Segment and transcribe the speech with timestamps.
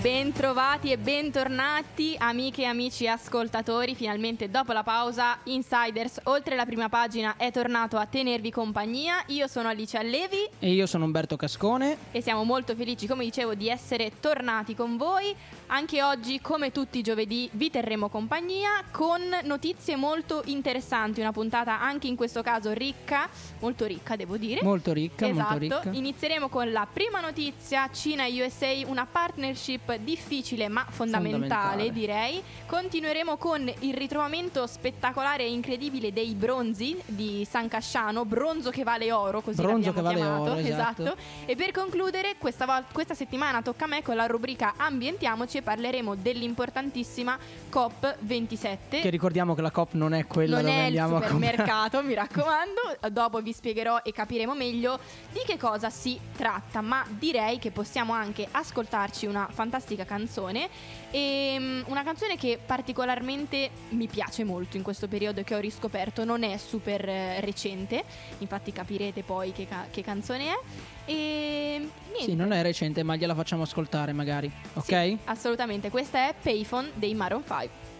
[0.00, 6.88] Bentrovati e bentornati amiche e amici ascoltatori, finalmente dopo la pausa Insiders oltre la prima
[6.88, 11.96] pagina è tornato a tenervi compagnia, io sono Alice Allevi e io sono Umberto Cascone.
[12.12, 15.34] E siamo molto felici come dicevo di essere tornati con voi,
[15.66, 21.80] anche oggi come tutti i giovedì vi terremo compagnia con notizie molto interessanti, una puntata
[21.80, 24.62] anche in questo caso ricca, molto ricca devo dire.
[24.62, 25.58] Molto ricca, esatto.
[25.58, 25.90] molto ricca.
[25.90, 32.42] Inizieremo con la prima notizia, Cina-USA, una partnership di difficile ma fondamentale, fondamentale, direi.
[32.66, 39.10] Continueremo con il ritrovamento spettacolare e incredibile dei bronzi di San Casciano, bronzo che vale
[39.10, 40.42] oro, così bronzo l'abbiamo che chiamato.
[40.42, 41.02] Vale oro, esatto.
[41.02, 41.16] esatto.
[41.46, 45.62] E per concludere, questa, volta, questa settimana tocca a me con la rubrica Ambientiamoci e
[45.62, 47.38] parleremo dell'importantissima
[47.70, 49.00] COP27.
[49.00, 52.02] Che ricordiamo che la COP non è quella non dove è andiamo il supermercato, a
[52.02, 52.80] mi raccomando.
[53.10, 54.98] Dopo vi spiegherò e capiremo meglio
[55.30, 60.68] di che cosa si tratta, ma direi che possiamo anche ascoltarci una fantastica canzone
[61.10, 66.24] e um, una canzone che particolarmente mi piace molto in questo periodo che ho riscoperto,
[66.24, 68.04] non è super uh, recente,
[68.38, 70.58] infatti capirete poi che, ca- che canzone è.
[71.06, 72.22] E niente.
[72.22, 74.84] Sì, non è recente, ma gliela facciamo ascoltare magari, ok?
[74.84, 77.96] Sì, assolutamente, questa è Payphone dei Maroon 5.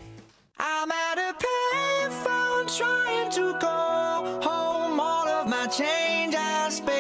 [0.60, 6.97] I'm at a payphone trying to call home all of my change I spent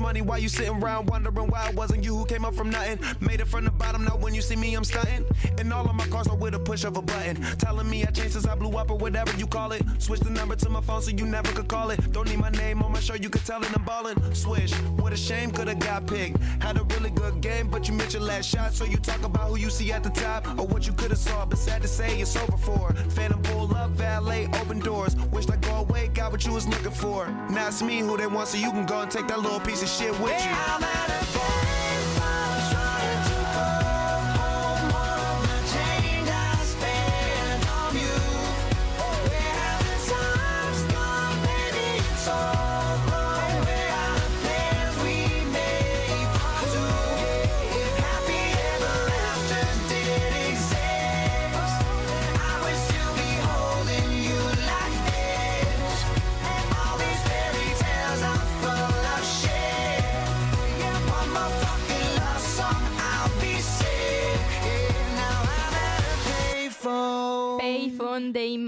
[0.00, 2.98] Money while you sitting around wondering why it wasn't you who came up from nothing.
[3.20, 5.24] Made it from the bottom now when you see me, I'm stunting.
[5.58, 7.36] And all of my cars are with a push of a button.
[7.58, 9.82] Telling me I changed since I blew up or whatever you call it.
[9.98, 12.12] Switch the number to my phone so you never could call it.
[12.12, 14.34] Don't need my name on my show, you could tell it I'm ballin'.
[14.34, 16.38] Swish, what a shame, could've got picked.
[16.62, 18.72] Had a really good game, but you missed your last shot.
[18.74, 21.46] So you talk about who you see at the top or what you could've saw.
[21.46, 22.92] But sad to say, it's over for.
[23.10, 25.16] Phantom pull up, valet, open doors.
[25.32, 27.26] Wished I go away, got what you was looking for.
[27.50, 29.82] Now it's me who they want, so you can go and take that little piece
[29.82, 31.63] of shit with you.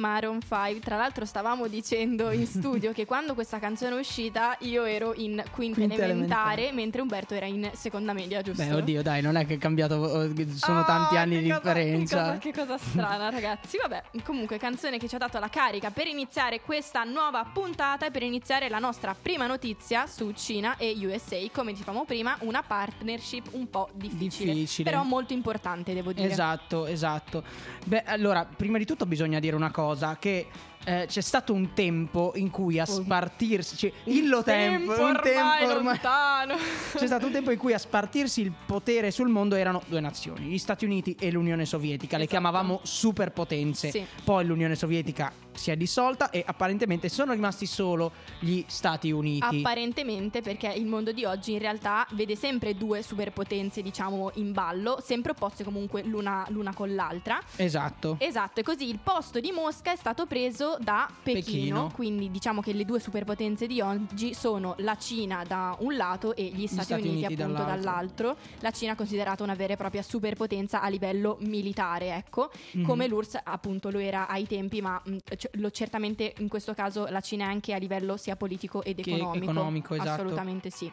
[0.06, 0.80] Maroon 5.
[0.80, 5.42] Tra l'altro stavamo dicendo in studio che quando questa canzone è uscita io ero in
[5.50, 6.72] quinta, Quinta elementare, elementare.
[6.72, 8.62] mentre Umberto era in seconda media, giusto?
[8.62, 10.22] Beh, oddio, dai, non è che è cambiato.
[10.22, 12.38] eh, Sono Ah, tanti anni di cosa- differenza.
[12.38, 13.78] Che cosa, che cosa strana, ragazzi.
[13.80, 18.10] Vabbè, comunque, canzone che ci ha dato la carica per iniziare questa nuova puntata e
[18.10, 21.36] per iniziare la nostra prima notizia su Cina e USA.
[21.52, 24.90] Come dicevamo prima, una partnership un po' difficile, Difficile.
[24.90, 26.28] però molto importante, devo dire.
[26.30, 27.42] Esatto, esatto.
[27.84, 30.46] Beh, allora, prima di tutto bisogna dire una cosa, che
[30.84, 35.22] eh, c'è stato un tempo in cui a spartirsi, cioè, Un illo tempo, un ormai
[35.22, 36.54] tempo ormai- lontano.
[36.96, 40.46] C'è stato un tempo in cui a spartirsi il potere sul mondo erano due nazioni,
[40.46, 42.16] gli Stati Uniti e l'Unione Sovietica.
[42.16, 42.38] Le Esatto.
[42.40, 43.90] chiamavamo superpotenze.
[43.90, 44.06] Sì.
[44.22, 49.44] Poi l'Unione Sovietica si è dissolta e apparentemente sono rimasti solo gli Stati Uniti.
[49.58, 54.98] Apparentemente perché il mondo di oggi in realtà vede sempre due superpotenze diciamo in ballo,
[55.02, 57.40] sempre opposte comunque l'una, l'una con l'altra.
[57.56, 58.16] esatto.
[58.18, 61.90] Esatto, e così il posto di Mosca è stato preso da Pechino, Pechino.
[61.94, 66.44] quindi diciamo che le due superpotenze di oggi sono la Cina da un lato e
[66.44, 67.82] gli Stati, Stati Uniti, Uniti appunto dall'altro.
[67.84, 68.36] dall'altro.
[68.60, 72.84] La Cina è considerata una vera e propria superpotenza a livello militare, ecco, Mhm.
[72.84, 75.16] come l'URSS appunto lo era ai tempi, ma mh,
[75.54, 79.10] lo certamente in questo caso la Cina è anche a livello sia politico ed Che
[79.10, 79.44] economico.
[79.44, 80.10] economico, esatto.
[80.10, 80.90] Assolutamente sì.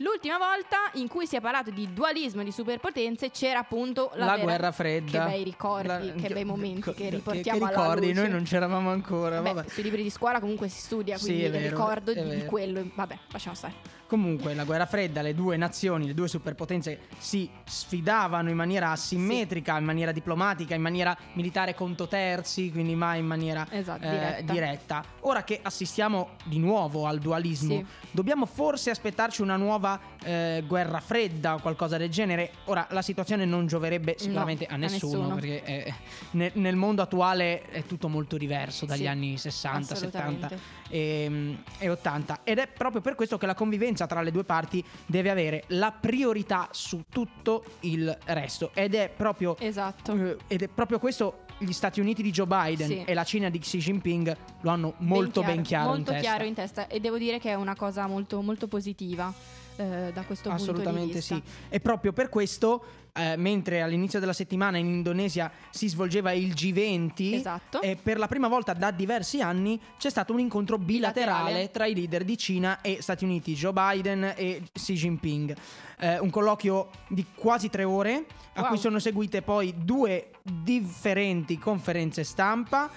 [0.00, 4.26] L'ultima volta in cui si è parlato di dualismo e di superpotenze c'era appunto la,
[4.26, 5.10] La, vera- guerra fredda.
[5.24, 8.42] Che bei ricordi, La- che bei momenti che, che- riportiamo che alla ricordi, noi non
[8.42, 9.40] c'eravamo ancora.
[9.40, 9.68] Beh, vabbè.
[9.70, 12.86] sui libri di scuola comunque si studia, Sì, quindi è vero, ricordo di, di quello.
[12.94, 13.72] Vabbè, lasciamo stare.
[14.06, 19.76] Comunque, la guerra fredda, le due nazioni, le due superpotenze si sfidavano in maniera asimmetrica,
[19.78, 24.52] in maniera diplomatica, in maniera militare conto terzi, quindi mai in maniera Esatto, eh, diretta.
[24.52, 25.04] diretta.
[25.20, 27.86] Ora che assistiamo di nuovo al dualismo, Sì.
[28.12, 32.52] dobbiamo forse aspettarci una nuova eh, guerra fredda o qualcosa del genere.
[32.66, 35.34] Ora, la situazione non gioverebbe sicuramente No, a a nessuno, nessuno.
[35.34, 35.94] perché eh,
[36.32, 40.58] ne- nel mondo attuale è tutto molto diverso dagli Sì, anni 60, 70 assolutamente.
[40.88, 44.84] e, e 80 ed è proprio per questo che la convivenza tra le due parti
[45.06, 50.12] deve avere la priorità su tutto il resto ed è proprio Esatto.
[50.12, 53.04] eh, ed è proprio questo gli Stati Uniti di Joe Biden Sì.
[53.06, 56.20] e la Cina di Xi Jinping lo hanno molto ben chiaro, molto in testa.
[56.20, 59.32] chiaro in testa e devo dire che è una cosa molto, molto positiva
[59.76, 61.34] eh, da questo punto di Assolutamente vista.
[61.34, 61.42] sì.
[61.68, 62.84] E proprio per questo,
[63.14, 67.80] eh, mentre all'inizio della settimana in Indonesia si svolgeva il G20, Esatto.
[67.80, 71.70] e per la prima volta da diversi anni c'è stato un incontro bilaterale, Bilaterale.
[71.70, 75.54] tra i leader di Cina e Stati Uniti, Joe Biden e Xi Jinping.
[75.98, 78.24] Eh, un colloquio di quasi tre ore,
[78.54, 78.68] a Wow.
[78.70, 82.90] cui sono seguite poi due differenti conferenze stampa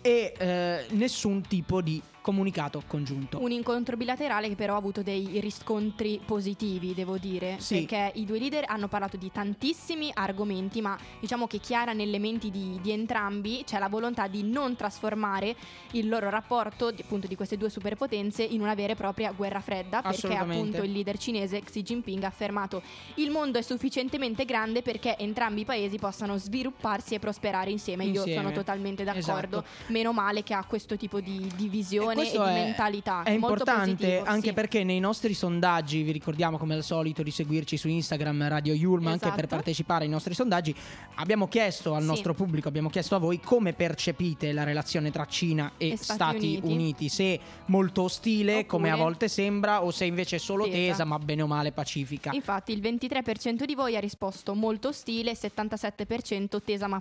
[0.00, 3.40] e eh, nessun tipo di comunicato congiunto.
[3.40, 7.84] Un incontro bilaterale che però ha avuto dei riscontri positivi, devo dire, Sì.
[7.84, 12.50] perché i due leader hanno parlato di tantissimi argomenti, ma diciamo che chiara nelle menti
[12.50, 15.54] di, di entrambi c'è la volontà di non trasformare
[15.92, 19.60] il loro rapporto di, appunto di queste due superpotenze in una vera e propria guerra
[19.60, 22.82] fredda, perché appunto il leader cinese Xi Jinping ha affermato
[23.16, 28.02] il mondo è sufficientemente grande perché entrambi i paesi possano svilupparsi e prosperare insieme.
[28.04, 28.42] Io Insieme.
[28.42, 29.58] sono totalmente d'accordo.
[29.62, 29.92] Esatto.
[29.92, 33.22] Meno male che ha questo tipo di, di visione e, questo di è- mentalità.
[33.22, 34.54] È importante positivo, anche sì.
[34.54, 39.10] perché nei nostri sondaggi, vi ricordiamo come al solito di seguirci su Instagram Radio Yulma
[39.10, 39.54] anche per Esatto.
[39.54, 40.74] partecipare ai nostri sondaggi,
[41.16, 42.06] abbiamo chiesto al Sì.
[42.08, 46.14] nostro pubblico, abbiamo chiesto a voi come percepite la relazione tra Cina e, E Stati,
[46.14, 46.72] Stati Uniti.
[46.72, 47.08] Uniti.
[47.08, 50.74] se molto ostile Oppure- come a volte sembra o se invece è solo Tesa.
[50.76, 52.30] tesa ma bene o male pacifica.
[52.32, 57.00] Infatti il 23% di voi ha risposto molto ostile, 77% tesa ma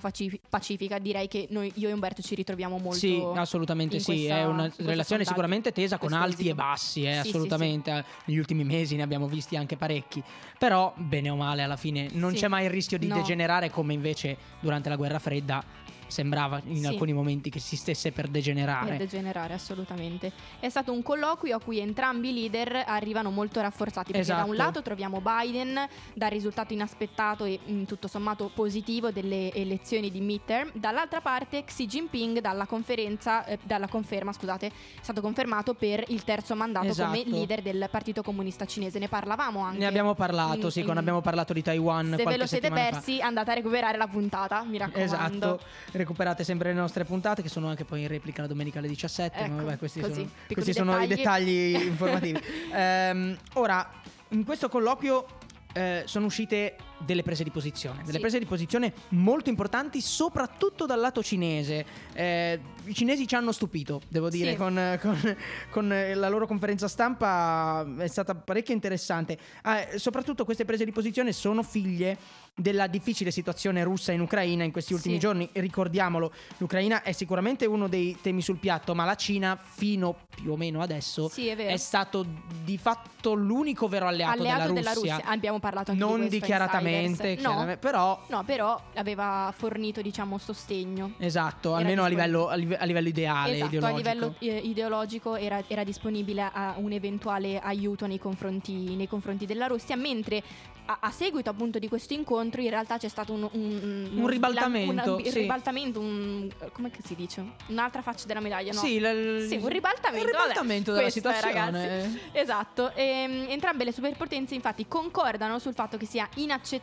[0.50, 1.00] pacifica.
[1.00, 5.04] Direi che noi, io e Umberto ci ritroviamo molto Sì, assolutamente sì, è una relazione
[5.08, 6.50] relazione sondaggi sicuramente tesa con alti esito.
[6.50, 7.92] e bassi, eh, Sì, sì, assolutamente.
[7.92, 10.22] Eh, Negli ultimi mesi ne abbiamo visti anche parecchi.
[10.58, 12.38] Però, bene o male, alla fine non Sì.
[12.38, 13.16] c'è mai il rischio di No.
[13.16, 15.64] degenerare come invece durante la guerra fredda
[16.08, 16.86] sembrava in Sì.
[16.88, 18.90] alcuni momenti che si stesse per degenerare.
[18.90, 20.32] Per degenerare, assolutamente.
[20.60, 24.12] È stato un colloquio a cui entrambi i leader arrivano molto rafforzati.
[24.12, 24.58] Perché da un Esatto.
[24.58, 25.80] lato troviamo Biden
[26.14, 31.86] dal risultato inaspettato e mh, tutto sommato positivo delle elezioni di midterm, dall'altra parte Xi
[31.86, 34.72] Jinping dalla conferenza, eh, dalla conferma, scusate, è
[35.02, 37.30] stato confermato per il terzo mandato come Esatto.
[37.30, 39.00] leader del Partito Comunista Cinese.
[39.00, 39.80] Ne parlavamo anche.
[39.80, 42.16] Ne abbiamo parlato, in- sì, quando in- abbiamo parlato di Taiwan.
[42.18, 42.90] Se ve lo siete settimana fa.
[42.92, 45.04] persi, andate a recuperare la puntata, mi raccomando.
[45.06, 45.60] Esatto,
[45.98, 49.40] recuperate sempre le nostre puntate che sono anche poi in replica la domenica alle 17.
[49.40, 51.72] ma Ecco, vabbè, questi così, sono, questi sono i dettagli.
[51.72, 52.42] dettagli informativi.
[52.74, 53.90] Ehm, ora,
[54.30, 55.26] in questo colloquio
[55.74, 58.20] eh, sono uscite delle prese di posizione, delle Sì.
[58.20, 61.86] prese di posizione molto importanti, soprattutto dal lato cinese.
[62.14, 64.58] Eh, I cinesi ci hanno stupito, devo dire, Sì.
[64.58, 65.36] con, con-
[65.72, 69.38] con, eh, la loro conferenza stampa è stata parecchio interessante.
[69.64, 72.16] Ah, eh, soprattutto queste prese di posizione sono figlie
[72.54, 75.20] della difficile situazione russa in Ucraina in questi ultimi Sì.
[75.20, 75.50] giorni.
[75.52, 80.56] Ricordiamolo, l'Ucraina è sicuramente uno dei temi sul piatto, ma la Cina fino più o
[80.56, 81.76] meno adesso Sì, è vero.
[81.78, 82.26] stato
[82.64, 85.22] di fatto l'unico vero alleato, Alleato della Russia.
[85.26, 90.38] Abbiamo parlato anche Non di questo dichiaratamente, No, chiaramente, però No, però aveva fornito, diciamo,
[90.38, 91.14] sostegno.
[91.18, 94.10] esatto, Era almeno a livello, a live- a livello ideale, esatto, ideologico.
[94.10, 99.46] a livello eh, ideologico era, era disponibile a un eventuale aiuto nei confronti, nei confronti
[99.46, 100.44] della Russia, mentre
[100.88, 105.16] a, a seguito appunto di questo incontro in realtà c'è stato un, un, Un ribaltamento,
[105.16, 105.40] un, sì.
[105.40, 107.44] ribaltamento, un, come si dice?
[107.68, 108.80] Un'altra faccia della medaglia, no?
[108.80, 111.54] Sì, l- Sì, un ribaltamento, un ribaltamento vabbè, della è, situazione.
[111.54, 112.20] ragazzi.
[112.34, 116.74] Esatto, ehm, entrambe le superpotenze infatti concordano sul fatto che sia inaccettabile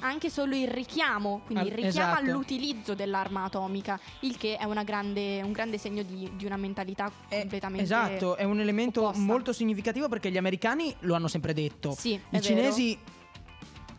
[0.00, 2.30] anche solo il richiamo, quindi il richiamo esatto.
[2.30, 7.10] all'utilizzo dell'arma atomica, il che è una grande- un grande segno di, di una mentalità
[7.28, 9.22] Eh, completamente Esatto, è un elemento opposta.
[9.22, 11.94] molto significativo perché gli americani lo hanno sempre detto.
[11.98, 12.42] Sì, è I vero.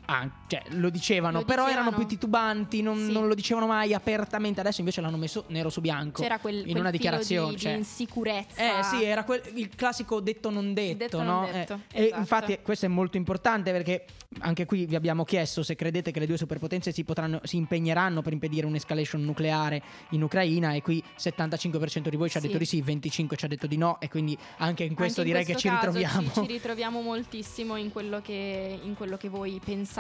[0.05, 1.87] Ah, cioè, lo dicevano, Lo però dicevano.
[1.89, 3.11] erano più titubanti, non, Sì.
[3.11, 4.59] non lo dicevano mai apertamente.
[4.59, 6.21] Adesso invece l'hanno messo nero su bianco.
[6.21, 7.51] C'era quel, in quel una dichiarazione.
[7.51, 8.79] di, cioè- di insicurezza.
[8.79, 11.41] Eh sì, era quel- il classico detto non detto, Detto no?
[11.41, 12.19] non detto, Eh, E esatto.
[12.19, 14.05] infatti questo è molto importante perché
[14.39, 18.21] anche qui vi abbiamo chiesto se credete che le due superpotenze si, potranno, si impegneranno
[18.21, 22.47] per impedire un'escalation nucleare in Ucraina e qui 75% di voi ci ha Sì.
[22.47, 25.31] detto di sì, 25% ci ha detto di no e quindi anche in questo Anche
[25.31, 26.31] in direi questo che ci ritroviamo.
[26.33, 29.91] Ci, ci ritroviamo moltissimo in quello, che, in quello che voi pensate,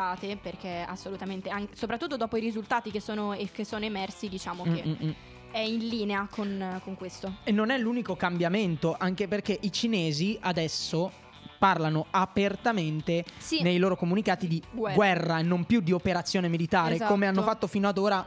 [0.41, 4.89] perché assolutamente, anche- soprattutto dopo i risultati che sono, che sono emersi, diciamo che Mm,
[4.89, 5.11] mm, mm.
[5.51, 7.35] è in linea con, con questo.
[7.43, 11.11] E non è l'unico cambiamento, anche perché i cinesi adesso
[11.59, 13.61] parlano apertamente Sì.
[13.61, 14.95] nei loro comunicati di Guerra.
[14.95, 17.11] guerra, e non più di operazione militare, Esatto.
[17.11, 18.25] come hanno fatto fino ad ora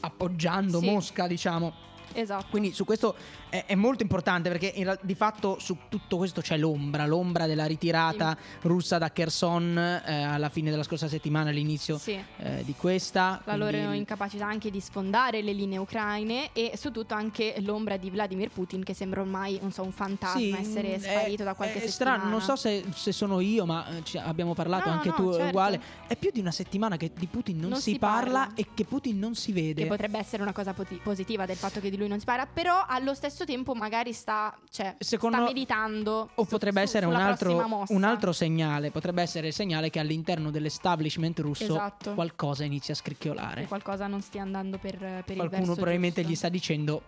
[0.00, 0.90] appoggiando Sì.
[0.90, 1.72] Mosca, diciamo.
[2.14, 2.46] Esatto.
[2.50, 3.14] Quindi su questo
[3.48, 7.66] è, è molto importante perché in di fatto su tutto questo c'è l'ombra, l'ombra della
[7.66, 12.18] ritirata russa da Kherson eh, alla fine della scorsa settimana, all'inizio Sì.
[12.38, 13.42] eh, di questa.
[13.44, 17.54] La quindi loro il- incapacità anche di sfondare le linee ucraine e su tutto anche
[17.60, 21.44] l'ombra di Vladimir Putin che sembra ormai non so, un fantasma Sì, essere è- sparito
[21.44, 22.16] da qualche è settimana.
[22.18, 25.14] strano, non so se, se sono io, ma eh, ci abbiamo parlato No, anche no,
[25.14, 25.46] tu certo.
[25.48, 25.80] uguale.
[26.06, 28.54] È più di una settimana che di Putin non, Non si, si parla, parla.
[28.54, 29.82] e che Putin non si vede.
[29.82, 32.84] Che potrebbe essere una cosa positiva del fatto che di lui non si parla, però
[32.86, 36.30] allo stesso tempo magari sta, cioè, Secondo- sta meditando.
[36.34, 39.98] O su- potrebbe su- essere un altro, un altro segnale, potrebbe essere il segnale che
[39.98, 42.14] all'interno dell'establishment russo Esatto.
[42.14, 43.66] qualcosa inizia a Che scricchiolare.
[43.66, 46.32] qualcusa non stia andando per, per il Qualcuno verso probabilmente giusto.
[46.32, 47.02] gli sta dicendo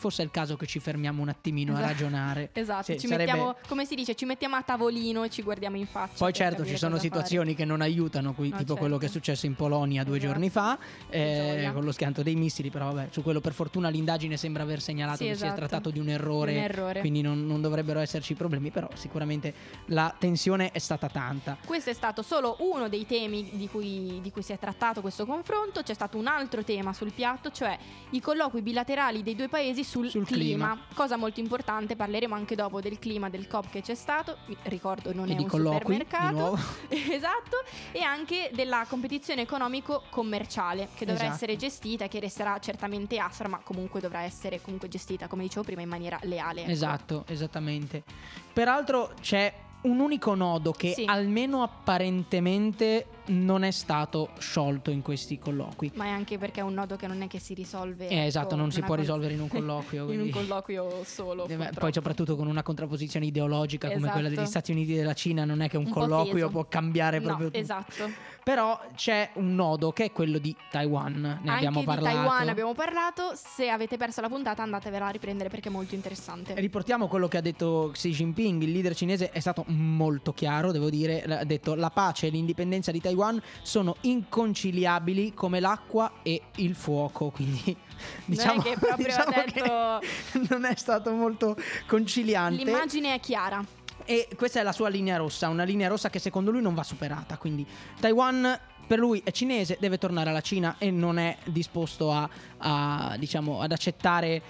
[0.00, 1.92] forse è il caso che ci fermiamo un attimino a Esatto.
[1.92, 2.50] ragionare.
[2.60, 5.76] Esatto, Sì, ci sarebbe- mettiamo, come si dice, ci mettiamo a tavolino e ci guardiamo
[5.76, 6.14] in faccia.
[6.18, 8.76] Poi certo ci sono situazioni che non aiutano, qui, No, tipo certo.
[8.80, 10.32] quello che è successo in Polonia due Esatto.
[10.32, 10.78] giorni fa,
[11.10, 14.80] eh, con lo schianto dei missili, però vabbè, su quello per fortuna l'indagine sembra aver
[14.80, 15.60] segnalato Sì, che si è esatto.
[15.60, 17.00] trattato di un errore, un errore.
[17.00, 19.52] quindi non, non dovrebbero esserci problemi, però sicuramente
[19.86, 21.56] la tensione è stata tanta.
[21.64, 25.26] Questo è stato solo uno dei temi di cui, di cui si è trattato questo
[25.26, 25.82] confronto.
[25.82, 27.76] C'è stato un altro tema sul piatto, cioè
[28.10, 30.78] i colloqui bilaterali dei due paesi sul, Sul clima.
[30.94, 34.36] Cosa molto importante, parleremo anche dopo del clima del COP che c'è stato.
[34.64, 36.56] Ricordo, non E è un supermercato.
[36.88, 37.56] esatto.
[37.90, 41.34] E anche della competizione economico-commerciale che dovrà Esatto.
[41.34, 45.82] essere gestita che resterà certamente aspra, ma comunque dovrà essere comunque gestita, come dicevo prima,
[45.82, 46.62] in maniera leale.
[46.62, 46.70] ecco.
[46.70, 48.04] Esatto, esattamente.
[48.52, 51.04] Peraltro c'è un unico nodo che Sì.
[51.06, 55.92] almeno apparentemente non è stato sciolto in questi colloqui.
[55.94, 58.08] Ma è anche perché è un nodo che non è che si risolve.
[58.08, 60.02] Eh, esatto, ecco, non si può cosa- risolvere in un colloquio.
[60.02, 61.46] in quindi- un colloquio solo.
[61.46, 61.80] Eh, purtroppo.
[61.80, 64.34] Poi soprattutto con una contrapposizione ideologica come quella Esatto.
[64.40, 67.26] degli Stati Uniti e della Cina non è che un, Un colloquio può cambiare No,
[67.26, 67.58] proprio tutto.
[67.58, 68.10] esatto.
[68.42, 72.16] Però c'è un nodo che è quello di Taiwan, ne Anche abbiamo di parlato.
[72.16, 73.32] Taiwan abbiamo parlato.
[73.34, 76.54] Se avete perso la puntata, andatevela a riprendere perché è molto interessante.
[76.54, 80.88] Riportiamo quello che ha detto Xi Jinping, il leader cinese è stato molto chiaro, devo
[80.90, 83.18] dire, ha detto la pace e l'indipendenza di Taiwan
[83.62, 87.76] sono inconciliabili come l'acqua e il fuoco, quindi
[88.24, 90.00] diciamo, che proprio diciamo detto-
[90.32, 92.64] che non è stato molto conciliante.
[92.64, 93.64] L'immagine è chiara.
[94.04, 96.82] E questa è la sua linea rossa, una linea rossa che secondo lui non va
[96.82, 97.36] superata.
[97.36, 97.66] Quindi
[98.00, 98.58] Taiwan
[98.90, 103.60] per lui è cinese, deve tornare alla Cina e non è disposto a, a, diciamo,
[103.60, 104.42] ad accettare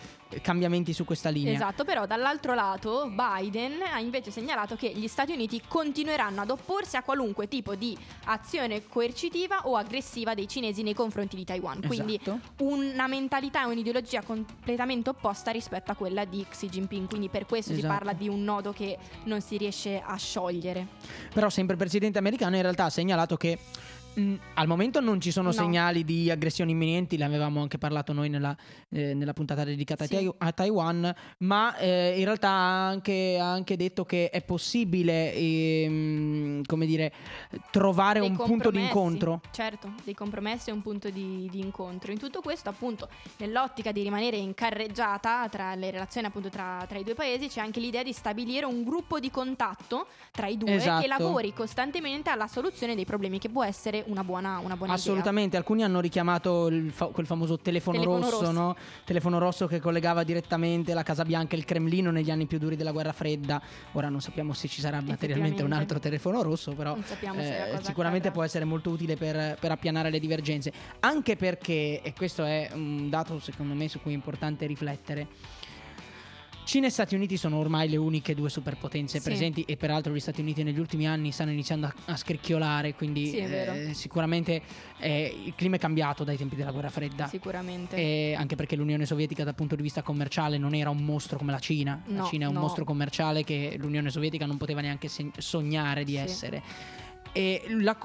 [0.43, 1.53] cambiamenti su questa linea.
[1.53, 6.97] Esatto, però dall'altro lato Biden ha invece segnalato che gli Stati Uniti continueranno ad opporsi
[6.97, 11.81] a qualunque tipo di azione coercitiva o aggressiva dei cinesi nei confronti di Taiwan.
[11.87, 12.39] Quindi Esatto.
[12.59, 17.09] una mentalità e un'ideologia completamente opposta rispetto a quella di Xi Jinping.
[17.09, 17.95] Quindi per questo si Esatto.
[17.95, 20.87] parla di un nodo che non si riesce a sciogliere.
[21.33, 23.59] Però sempre il presidente americano in realtà ha segnalato che
[24.15, 25.53] mh, al momento non ci sono No.
[25.53, 28.57] segnali di aggressioni imminenti, ne avevamo anche parlato noi nella,
[28.91, 30.15] eh, nella puntata dedicata a Sì.
[30.15, 35.33] Tai- a Taiwan, ma eh, in realtà ha anche, ha anche detto che è possibile
[35.35, 37.13] ehm, come dire,
[37.71, 39.41] trovare Dei un punto di incontro.
[39.51, 42.13] Certo, dei compromessi e un punto di, di incontro.
[42.13, 46.99] In tutto questo, appunto, nell'ottica di rimanere in carreggiata tra le relazioni appunto tra, tra
[46.99, 50.75] i due paesi, c'è anche l'idea di stabilire un gruppo di contatto tra i due
[50.75, 51.03] Esatto.
[51.03, 54.95] che lavori costantemente alla soluzione dei problemi, che può essere una buona, una buona idea.
[54.95, 58.53] Assolutamente, alcuni hanno richiamato fa- quel famoso telefono, Telefono rosso, rosso.
[58.53, 58.77] no?
[59.05, 62.77] Telefono rosso che collegava direttamente la Casa Bianca e il Cremlino negli anni più duri
[62.77, 63.61] della guerra fredda.
[63.93, 67.03] Ora non sappiamo se ci sarà materialmente un altro telefono rosso, però eh,
[67.83, 68.31] sicuramente accadrà.
[68.31, 70.73] può essere molto utile per, per appianare le divergenze.
[71.01, 75.27] Anche perché, e questo è un dato secondo me su cui è importante riflettere.
[76.71, 79.25] Cina e Stati Uniti sono ormai le uniche due superpotenze Sì.
[79.25, 83.27] presenti e peraltro gli Stati Uniti negli ultimi anni stanno iniziando a, a scricchiolare, quindi
[83.27, 84.63] Sì, eh, sicuramente
[85.01, 87.27] eh, il clima è cambiato dai tempi della guerra fredda.
[87.27, 87.97] Sicuramente.
[87.97, 91.51] E anche perché l'Unione Sovietica dal punto di vista commerciale non era un mostro come
[91.51, 92.01] la Cina.
[92.07, 92.61] la No, Cina è un no.
[92.61, 96.19] mostro commerciale che l'Unione Sovietica non poteva neanche se- sognare di Sì.
[96.19, 96.63] essere.
[97.33, 97.97] E la,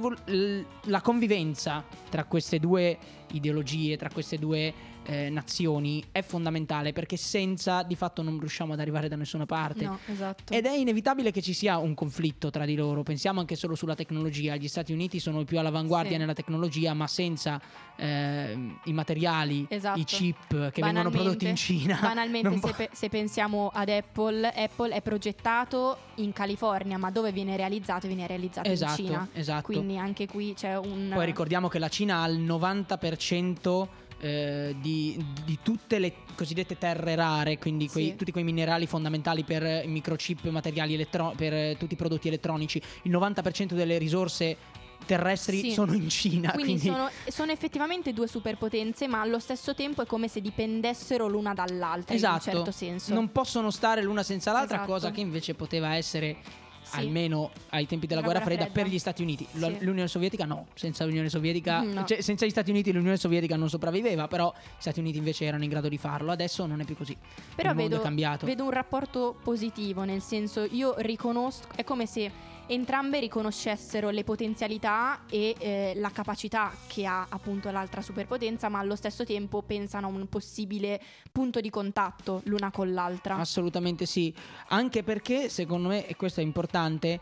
[0.85, 2.97] la convivenza tra queste due
[3.31, 4.73] ideologie, tra queste due
[5.05, 9.83] eh, nazioni è fondamentale perché senza di fatto non riusciamo ad arrivare da nessuna parte.
[9.85, 10.53] No, esatto.
[10.53, 13.03] Ed è inevitabile che ci sia un conflitto tra di loro.
[13.03, 14.55] Pensiamo anche solo sulla tecnologia.
[14.55, 16.17] Gli Stati Uniti sono i più all'avanguardia Sì.
[16.17, 17.59] nella tecnologia, ma senza
[17.97, 19.99] ehm, i materiali, Esatto.
[19.99, 21.97] i chip che vengono prodotti in Cina.
[22.01, 27.55] Banalmente, se, pe- se pensiamo ad Apple, Apple è progettato in California, ma dove viene
[27.55, 28.07] realizzato?
[28.07, 29.27] Viene realizzato Esatto, in Cina.
[29.33, 29.61] esatto.
[29.63, 31.11] Quindi anche qui c'è un.
[31.13, 33.87] Poi ricordiamo che la Cina ha il 90%
[34.25, 38.15] eh, di, di tutte le cosiddette terre rare, quindi quei- Sì.
[38.15, 42.81] tutti quei minerali fondamentali per microchip, materiali elettro- per tutti i prodotti elettronici.
[43.03, 44.57] Il 90% delle risorse
[45.05, 45.71] terrestri Sì.
[45.71, 46.51] sono in Cina.
[46.51, 51.27] Quindi, Quindi, sono, sono effettivamente due superpotenze, ma allo stesso tempo è come se dipendessero
[51.27, 53.13] l'una dall'altra esatto, in un certo senso.
[53.13, 54.91] non possono stare l'una senza l'altra, Esatto.
[54.91, 56.37] cosa che invece poteva essere
[56.85, 56.99] Sì.
[56.99, 58.87] almeno ai tempi della La guerra guerra fredda, fredda.
[58.87, 59.47] per gli Stati Uniti.
[59.51, 59.59] Sì.
[59.79, 62.05] L'Unione Sovietica no, senza l'Unione Sovietica, No.
[62.05, 65.63] cioè, senza gli Stati Uniti l'Unione Sovietica non sopravviveva, però gli Stati Uniti invece erano
[65.63, 66.31] in grado di farlo.
[66.31, 67.15] Adesso non è più così.
[67.55, 68.45] Però Il mondo vedo, è cambiato.
[68.45, 75.25] vedo un rapporto positivo, nel senso io riconosco, è come se entrambe riconoscessero le potenzialità
[75.29, 80.09] e eh, la capacità che ha appunto l'altra superpotenza, ma allo stesso tempo pensano a
[80.09, 81.01] un possibile
[81.31, 83.35] punto di contatto l'una con l'altra.
[83.35, 84.33] Assolutamente sì,
[84.69, 87.19] anche perché secondo me, e questo è importante,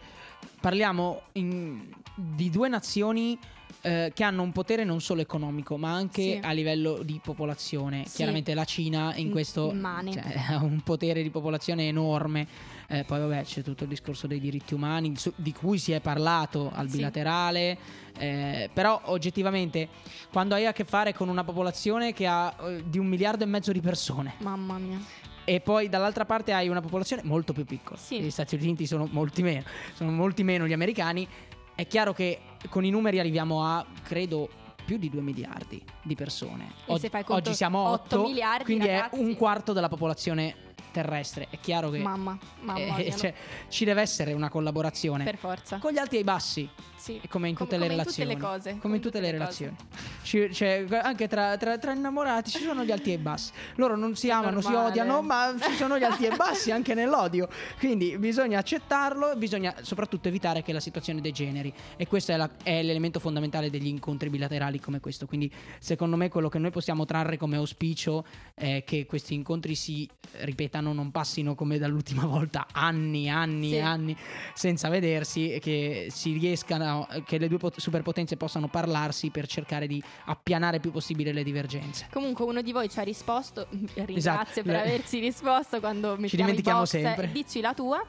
[0.64, 3.38] parliamo in- di due nazioni
[3.86, 6.40] eh, che hanno un potere non solo economico, ma anche Sì.
[6.42, 8.06] a livello di popolazione.
[8.06, 8.16] Sì.
[8.18, 10.24] Chiaramente la Cina in questo cioè,
[10.56, 12.48] ha un potere di popolazione enorme.
[12.88, 16.00] Eh, poi vabbè c'è tutto il discorso dei diritti umani su- di cui si è
[16.00, 16.96] parlato al Sì.
[16.98, 17.78] bilaterale,
[18.20, 19.90] eh, però oggettivamente
[20.32, 23.48] quando hai a che fare con una popolazione che ha eh, di un miliardo e
[23.48, 25.00] mezzo di persone Mamma mia.
[25.46, 27.98] E poi dall'altra parte hai una popolazione molto più piccola.
[27.98, 28.22] Sì.
[28.22, 31.28] Gli Stati Uniti sono molti meno, sono molti meno gli americani.
[31.76, 34.50] È chiaro che con i numeri arriviamo a, credo,
[34.86, 36.74] più di 2 miliardi di persone.
[36.86, 39.16] E se fai conto, oggi siamo a 8 8 miliardi, quindi ragazzi.
[39.16, 40.56] è un quarto della popolazione
[40.94, 41.48] terrestre.
[41.50, 43.34] È chiaro che Mamma, mamma eh, cioè,
[43.68, 45.80] ci deve essere una collaborazione per forza.
[45.80, 46.70] con gli alti e i bassi.
[46.96, 47.20] Sì.
[47.22, 48.30] E come in tutte le come in relazioni.
[48.34, 48.78] tutte le cose.
[48.80, 49.76] Come in tutte le relazioni.
[50.22, 53.52] Ci- cioè, anche tra, tra- tra innamorati ci sono gli alti e i bassi.
[53.76, 54.88] Loro non si amano, si normale.
[54.92, 57.50] odiano, ma ci sono gli alti e bassi anche nell'odio.
[57.78, 61.74] Quindi bisogna accettarlo, bisogna soprattutto evitare che la situazione degeneri.
[61.98, 65.26] E questo è, la- è l'elemento fondamentale degli incontri bilaterali come questo.
[65.26, 70.08] Quindi, secondo me, quello che noi possiamo trarre come auspicio è che questi incontri si
[70.42, 73.76] ripetano, non passino come dall'ultima volta anni, anni Sì.
[73.76, 74.18] e anni
[74.54, 79.88] senza vedersi e che si riescano, che le due pot- superpotenze possano parlarsi per cercare
[79.88, 82.08] di appianare il più possibile le divergenze.
[82.12, 84.62] Comunque uno di voi ci ha risposto, ringrazio Esatto.
[84.64, 87.32] per averci risposto quando mettiamo i dimentichiamo box, sempre.
[87.32, 88.04] dici la tua.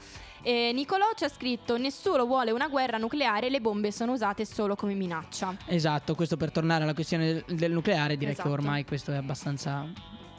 [0.46, 4.74] E Nicolò ci ha scritto nessuno vuole una guerra nucleare, le bombe sono usate solo
[4.76, 5.56] come minaccia.
[5.66, 8.48] Esatto, questo per tornare alla questione del, del nucleare, direi Esatto.
[8.50, 9.90] che ormai questo è abbastanza,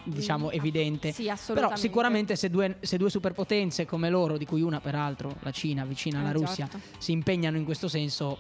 [0.06, 1.12] diciamo, evidente.
[1.12, 1.76] Sì, assolutamente.
[1.76, 5.84] Però sicuramente se due, se due superpotenze come loro, di cui una peraltro, la Cina
[5.86, 6.80] vicina alla Eh, Russia, certo.
[6.98, 8.38] si impegnano in questo senso,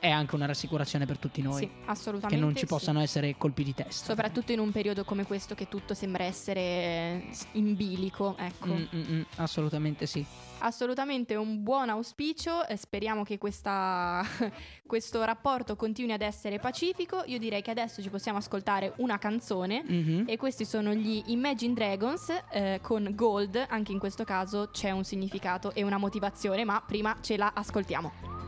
[0.00, 1.58] è anche una rassicurazione per tutti noi.
[1.62, 2.36] Sì, assolutamente.
[2.36, 2.66] Che non ci sì.
[2.66, 4.06] possano essere colpi di testa.
[4.06, 8.68] Soprattutto in un periodo come questo che tutto sembra essere eh, in bilico, ecco.
[8.68, 10.24] Mm, mm, mm, assolutamente sì.
[10.60, 14.24] Assolutamente un buon auspicio, speriamo che questa-
[14.86, 17.22] questo rapporto continui ad essere pacifico.
[17.26, 20.24] Io direi che adesso ci possiamo ascoltare una canzone Mhm.
[20.26, 25.04] e questi sono gli Imagine Dragons eh, con Gold, anche in questo caso c'è un
[25.04, 28.47] significato e una motivazione, ma prima ce la ascoltiamo.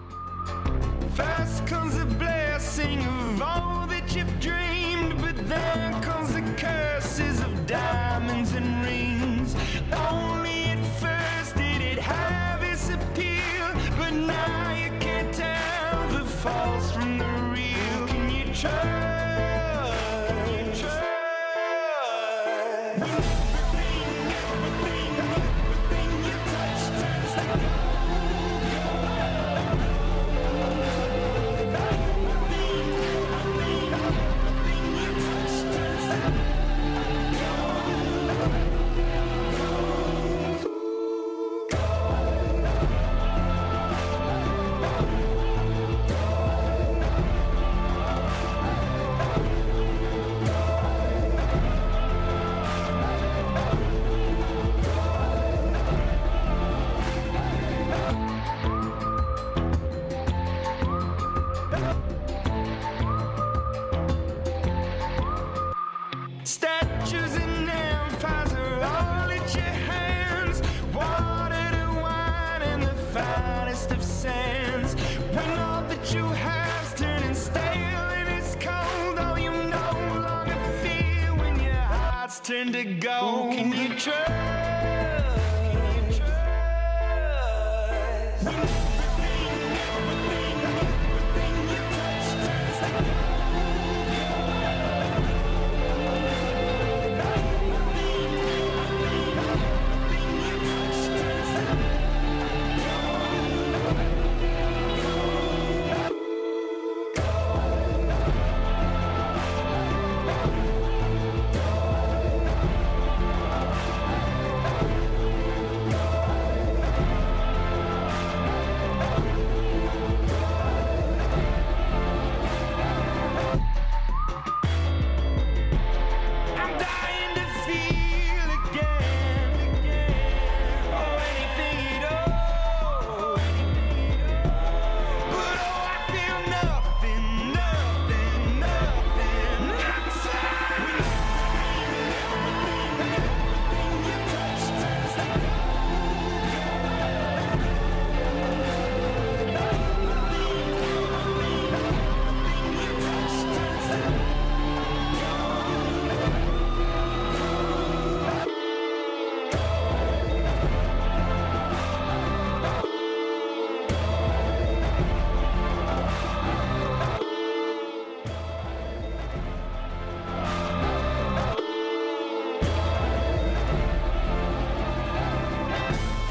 [1.21, 7.67] First comes the blessing of all that you've dreamed, but then comes the curses of
[7.67, 9.55] diamonds and rings.
[9.93, 16.91] Only at first did it have its appeal, but now you can't tell the false
[16.93, 18.07] from the real.
[18.07, 19.00] Can you?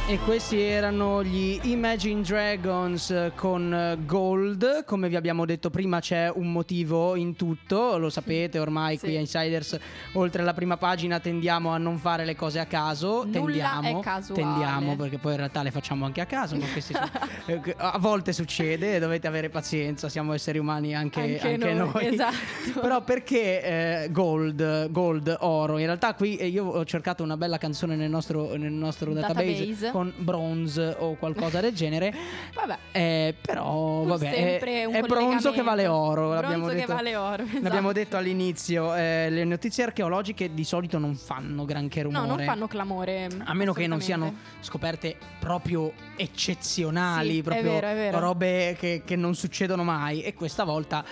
[0.10, 4.84] E questi erano gli Imagine Dragons con Gold.
[4.84, 7.96] Come vi abbiamo detto prima, c'è un motivo in tutto.
[8.00, 9.06] Lo sapete ormai Sì.
[9.06, 9.78] qui a Insiders.
[10.14, 13.24] Oltre alla prima pagina, tendiamo a non fare le cose a caso.
[13.24, 14.42] Nulla tendiamo, è casuale.
[14.42, 16.56] tendiamo, perché poi in realtà le facciamo anche a caso.
[16.56, 17.10] ma questi sono-
[17.46, 20.10] eh, a volte succede, dovete avere pazienza.
[20.10, 22.08] Siamo esseri umani anche, Anche anche noi, noi.
[22.08, 22.36] esatto.
[22.82, 25.78] Però perché eh, gold, gold, oro?
[25.78, 29.52] In realtà qui eh, io ho cercato una bella canzone nel nostro, nel nostro database,
[29.68, 29.98] Database.
[30.00, 32.14] Con bronze o qualcosa del genere.
[32.56, 32.78] Vabbè.
[32.92, 34.60] Eh, però vabbè, è,
[34.90, 36.34] è bronzo che vale oro.
[36.34, 37.62] l'abbiamo Bronzo che detto, vale oro, esatto.
[37.62, 38.96] L'abbiamo detto all'inizio.
[38.96, 42.28] eh, le notizie archeologiche di solito non fanno granché rumore.
[42.28, 43.28] No, non fanno clamore.
[43.44, 48.20] A meno che non siano scoperte proprio eccezionali, Sì, è proprio vero, è vero.
[48.20, 50.22] robe che, che non succedono mai.
[50.22, 51.04] E questa volta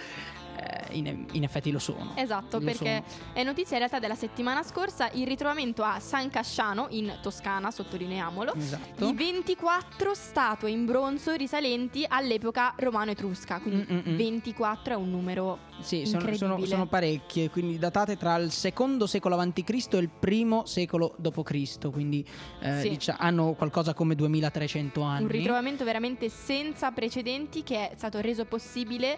[0.92, 2.12] in, in effetti lo sono.
[2.16, 3.32] Esatto, Lo perché sono.
[3.34, 8.54] è notizia in realtà della settimana scorsa il ritrovamento a San Casciano, in Toscana, sottolineiamolo,
[8.56, 9.06] Esatto.
[9.06, 13.60] di 24 statue in bronzo risalenti all'epoca romano-etrusca.
[13.60, 14.16] Quindi Mm, mm, mm.
[14.18, 19.36] 24 è un numero Sì, sono, sono- sono parecchie, quindi datate tra il secondo secolo
[19.38, 19.88] a.C.
[19.92, 21.90] e il primo secolo d.C.
[21.92, 22.26] Quindi
[22.62, 22.90] eh, Sì.
[22.90, 25.24] dicia- hanno qualcosa come 2300 anni.
[25.24, 29.18] Un ritrovamento veramente senza precedenti che è stato reso possibile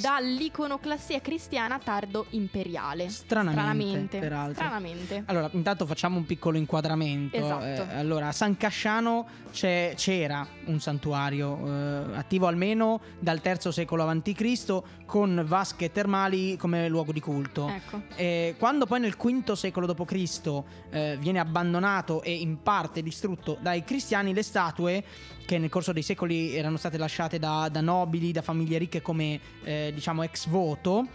[0.00, 3.08] dall'iconoclassia cristiana tardo imperiale.
[3.08, 4.54] Stranamente, peraltro.
[4.54, 5.22] Stranamente.
[5.26, 7.36] Allora, intanto facciamo un piccolo inquadramento.
[7.36, 7.64] Esatto.
[7.64, 14.82] Eh, allora, a San Casciano c'era un santuario eh, attivo almeno dal III secolo a.C.
[15.04, 17.68] con vasche termali come luogo di culto.
[17.68, 18.02] Ecco.
[18.16, 20.62] Eh, quando poi nel V secolo d.C.
[20.90, 25.04] eh, viene abbandonato e in parte distrutto dai cristiani, le statue
[25.44, 29.40] che nel corso dei secoli erano state lasciate da, da nobili, da famiglie ricche come
[29.64, 31.06] eh, diciamo ex voto,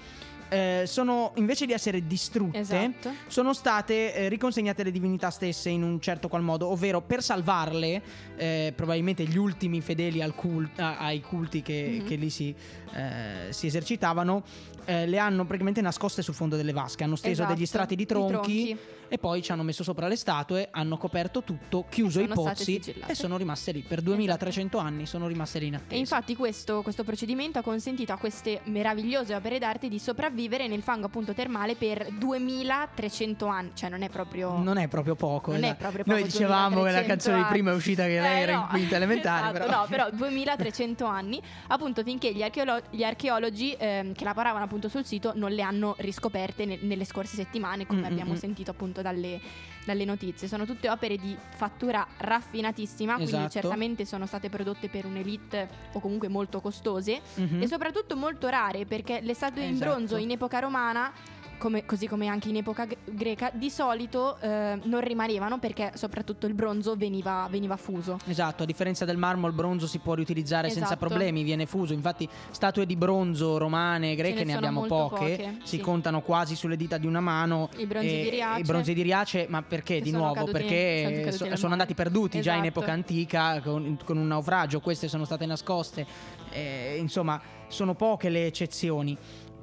[0.50, 3.12] eh, sono invece di essere distrutte, Esatto.
[3.28, 8.02] sono state eh, riconsegnate alle divinità stesse in un certo qual modo, ovvero per salvarle,
[8.38, 12.08] eh, probabilmente gli ultimi fedeli al cul- a- ai culti che, Mhm.
[12.08, 12.54] che lì si,
[12.94, 14.44] eh, si esercitavano,
[14.86, 18.06] eh, le hanno praticamente nascoste sul fondo delle vasche, hanno steso Esatto, degli strati di
[18.06, 18.78] tronchi, tronchi.
[19.10, 23.14] e poi ci hanno messo sopra le statue, hanno coperto tutto, chiuso i pozzi e
[23.14, 25.94] sono rimaste lì per 2300 anni, sono rimaste lì in attesa.
[25.94, 30.36] E infatti questo, questo procedimento ha consentito a queste meravigliose opere d'arte di sopravvivere
[30.68, 34.58] nel fango appunto termale per 2300 anni, cioè non è proprio...
[34.58, 35.52] non è proprio poco.
[35.52, 38.20] non è proprio Noi poco dicevamo che la 2300 canzone di prima è uscita che
[38.20, 38.68] lei Eh, era in no.
[38.68, 39.50] quinta elementare.
[39.50, 39.80] Esatto, però.
[39.82, 45.06] No, però 2300 anni, appunto finché gli, archeolo- gli archeologi ehm, che lavoravano appunto sul
[45.06, 48.36] sito non le hanno riscoperte ne- nelle scorse settimane, come Mm, abbiamo mm.
[48.36, 49.40] sentito appunto dalle,
[49.88, 50.50] dalle notizie.
[50.50, 53.50] Sono tutte opere di fattura raffinatissima, quindi Esatto.
[53.52, 57.62] certamente sono state prodotte per un'elite o comunque molto costose Mhm.
[57.62, 59.92] e soprattutto molto rare perché le statue in Esatto.
[59.92, 61.12] bronzo in epoca romana
[61.58, 66.46] come- così come anche in epoca gre- greca di solito eh, non rimanevano perché soprattutto
[66.48, 70.70] il bronzo veniva, veniva fuso Esatto, a differenza del marmo il bronzo si può riutilizzare
[70.70, 71.08] senza Esatto.
[71.08, 71.94] problemi, viene fuso.
[71.94, 75.80] Infatti statue di bronzo romane e greche ne ne, sono abbiamo poche, poche, si sì.
[75.80, 77.70] contano quasi sulle dita di una mano.
[77.78, 78.60] I bronzi e- di Riace.
[78.60, 80.34] I bronzi di Riace, ma perché di sono nuovo?
[80.46, 81.72] caduti- sono perché sono mare.
[81.72, 82.80] andati perduti già in Esatto.
[82.80, 86.06] epoca antica con, con un naufragio, queste sono state nascoste.
[86.52, 89.18] Eh, insomma, sono poche le eccezioni.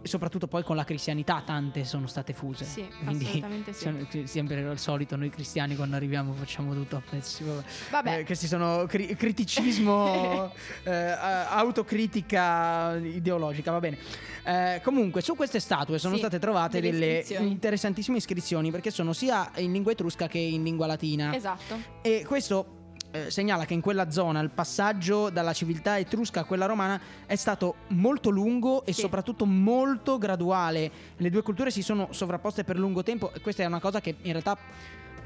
[0.05, 2.67] E soprattutto poi con la cristianità tante sono state fuse.
[2.67, 4.27] Sì, Quindi assolutamente sì.
[4.27, 7.43] sempre al solito noi cristiani quando arriviamo facciamo tutto a pezzi.
[7.91, 8.19] vabbè.
[8.19, 10.53] Eh, questi sono cri- criticismo,
[10.85, 10.93] eh,
[11.49, 13.97] autocritica ideologica, va bene.
[14.45, 17.51] Eh, comunque, su queste statue sono Sì, state trovate delle delle iscrizioni.
[17.51, 21.35] interessantissime iscrizioni perché sono sia in lingua etrusca che in lingua latina.
[21.35, 22.83] esatto E questo
[23.15, 27.37] eh, segnala che in quella zona il passaggio dalla civiltà etrusca a quella romana è
[27.37, 29.03] stato molto lungo e Sì.
[29.03, 30.91] soprattutto molto graduale.
[31.17, 34.17] Le due culture si sono sovrapposte per lungo tempo e questa è una cosa che
[34.23, 34.59] in realtà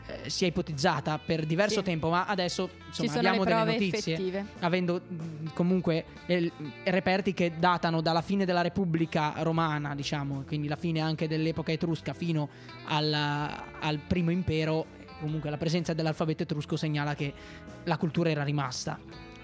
[0.07, 1.85] eh, si è ipotizzata per diverso Sì.
[1.85, 6.51] tempo, ma adesso insomma, abbiamo le delle notizie effettive avendo mh, comunque eh,
[6.85, 12.13] reperti che datano dalla fine della Repubblica Romana, diciamo, quindi la fine anche dell'epoca etrusca
[12.15, 12.49] fino
[12.87, 17.33] alla- al primo impero, comunque la presenza dell'alfabeto etrusco segnala che
[17.85, 18.99] la cultura era rimasta.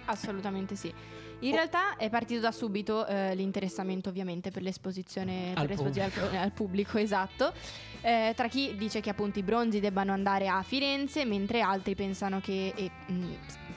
[0.06, 0.92] assolutamente sì
[1.40, 1.56] in Oh.
[1.56, 6.52] realtà è partito da subito eh, l'interessamento ovviamente per l'esposizione, Al per l'esposizione al, al
[6.52, 7.52] pubblico, esatto.
[8.00, 12.40] Eh, tra chi dice che appunto i bronzi debbano andare a Firenze, mentre altri pensano
[12.40, 13.26] che, e, mh,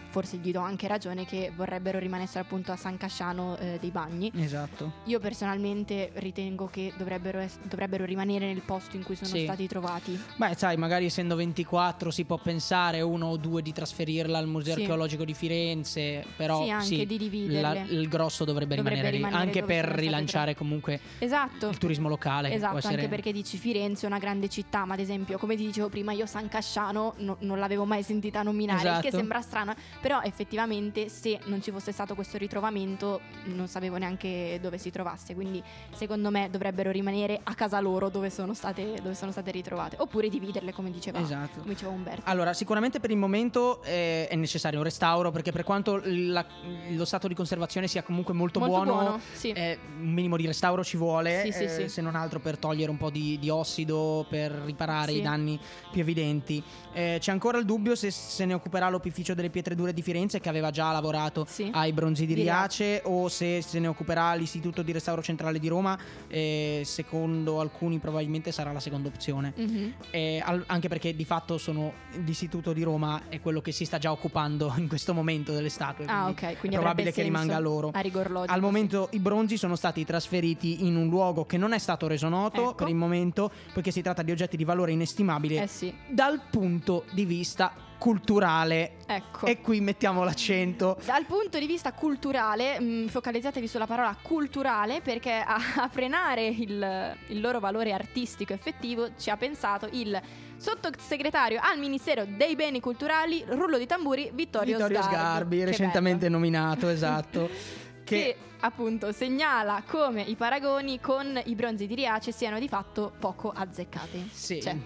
[0.09, 4.31] forse gli do anche ragione che vorrebbero rimanessero appunto a San Casciano eh, dei Bagni.
[4.35, 4.93] Esatto.
[5.05, 9.43] Io personalmente ritengo che dovrebbero, es- dovrebbero rimanere nel posto in cui sono Sì.
[9.43, 10.19] stati trovati.
[10.37, 14.75] Beh, sai, magari essendo 24 si può pensare uno o due di trasferirla al Museo
[14.75, 14.81] Sì.
[14.81, 17.61] Archeologico di Firenze, però Sì, anche di dividerle.
[17.61, 21.67] la- il grosso dovrebbe, Dovrebbe rimanere lì, rimanere anche dove per rilanciare comunque Esatto.
[21.69, 22.53] il turismo locale.
[22.53, 25.65] Esatto, essere- anche perché dici Firenze è una grande città, ma ad esempio, come ti
[25.65, 29.17] dicevo prima, io San Casciano no- non l'avevo mai sentita nominare, il che Esatto.
[29.17, 34.77] sembra strano, però effettivamente se non ci fosse stato questo ritrovamento non sapevo neanche dove
[34.77, 35.61] si trovasse, quindi
[35.93, 40.29] secondo me dovrebbero rimanere a casa loro dove sono state, dove sono state ritrovate, oppure
[40.29, 41.59] dividerle come diceva, Esatto.
[41.61, 42.21] come diceva Umberto.
[42.25, 46.45] Allora, sicuramente per il momento eh, è necessario un restauro perché per quanto la-
[46.89, 49.51] lo stato di conservazione sia comunque molto, Molto buono, buono, sì.
[49.51, 51.89] eh, un minimo di restauro ci vuole, Sì, sì, eh, sì.
[51.89, 55.59] se non altro per togliere un po' di, di ossido, per riparare i danni
[55.91, 56.61] più evidenti.
[56.93, 60.39] Eh, c'è ancora il dubbio se se ne occuperà l'opificio delle pietre dure di Firenze
[60.39, 61.69] che aveva già lavorato Sì.
[61.73, 65.97] ai bronzi di Riace o se se ne occuperà l'Istituto di Restauro Centrale di Roma,
[66.27, 69.53] eh, secondo alcuni probabilmente sarà la seconda opzione.
[69.55, 69.93] Mhm.
[70.11, 73.97] Eh, al- anche perché di fatto sono l'istituto di Roma è quello che si sta
[73.97, 76.05] già occupando in questo momento delle statue.
[76.07, 77.91] Ah, quindi ok, quindi è probabile che rimanga loro.
[77.93, 78.51] A rigor logico.
[78.53, 78.65] Al sì.
[78.65, 82.61] momento i bronzi sono stati trasferiti in un luogo che non è stato reso noto
[82.61, 82.75] Ecco.
[82.75, 87.05] per il momento, poiché si tratta di oggetti di valore inestimabile Eh sì, dal punto
[87.11, 88.97] di vista culturale.
[89.05, 89.45] ecco.
[89.45, 90.97] E qui mettiamo l'accento.
[91.05, 97.15] Dal punto di vista culturale, mh, focalizzatevi sulla parola culturale perché a, a frenare il,
[97.27, 100.19] il loro valore artistico effettivo ci ha pensato il
[100.57, 105.15] sottosegretario al Ministero dei Beni Culturali, rullo di tamburi, Vittorio, Vittorio Sgarbi.
[105.15, 106.37] Sgarbi, recentemente bello.
[106.37, 107.49] nominato, esatto.
[108.07, 113.11] Che, che appunto segnala come i paragoni con i bronzi di Riace siano di fatto
[113.19, 114.29] poco azzeccati.
[114.31, 114.61] Sì.
[114.61, 114.77] Cioè,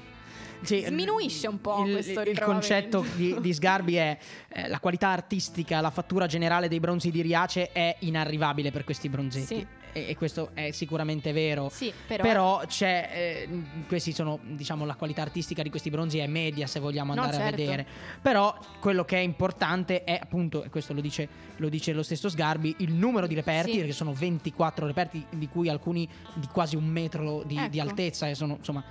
[0.64, 4.18] Sì, sminuisce un po' il, questo il concetto di, di Sgarbi è
[4.50, 9.10] eh, la qualità artistica, la fattura generale dei bronzi di Riace è inarrivabile per questi
[9.10, 9.46] bronzetti.
[9.56, 9.68] Sì.
[9.94, 11.68] E, e questo è sicuramente vero.
[11.70, 13.50] Sì, però, Però, c'è, eh,
[13.88, 17.38] questi sono, diciamo, la qualità artistica di questi bronzi è media se vogliamo No, andare
[17.44, 17.54] certo.
[17.54, 17.86] a vedere.
[18.22, 22.30] Però quello che è importante è appunto, e questo lo dice, lo dice lo stesso
[22.30, 23.78] Sgarbi, il numero di reperti, Sì.
[23.80, 27.90] perché sono 24 reperti di cui alcuni di quasi un metro di, di Ecco.
[27.90, 28.82] altezza e sono insomma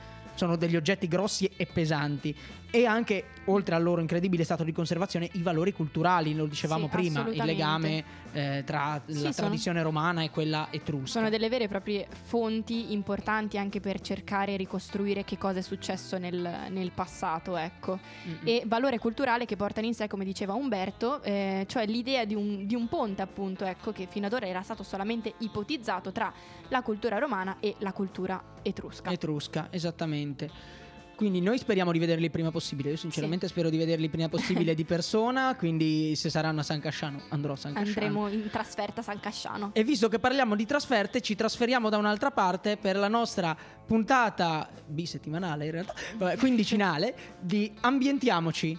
[0.40, 2.34] sono degli oggetti grossi e pesanti
[2.70, 6.96] e anche oltre al loro incredibile stato di conservazione i valori culturali lo dicevamo Sì,
[6.96, 11.48] prima il legame eh, tra Sì, la sono- tradizione romana e quella etrusca Sono delle
[11.48, 16.66] vere e proprie fonti importanti anche per cercare e ricostruire che cosa è successo nel,
[16.68, 17.98] nel passato, ecco.
[18.28, 18.38] Mm-mm.
[18.44, 22.66] E valore culturale che portano in sé, come diceva Umberto, eh, cioè l'idea di un,
[22.66, 26.32] di un ponte, appunto, ecco, che fino ad ora era stato solamente ipotizzato tra
[26.68, 29.10] la cultura romana e la cultura etrusca.
[29.10, 30.78] etrusca esattamente
[31.20, 32.88] quindi noi speriamo di vederli il prima possibile.
[32.88, 35.54] Io sinceramente spero di vederli il prima possibile di persona.
[35.60, 38.06] Quindi se saranno a San Casciano andrò a San Casciano.
[38.06, 39.72] Andremo in trasferta a San Casciano.
[39.74, 43.54] E visto che parliamo di trasferte, ci trasferiamo da un'altra parte per la nostra
[43.84, 48.78] puntata bisettimanale, in realtà, vabbè, quindicinale di Ambientiamoci.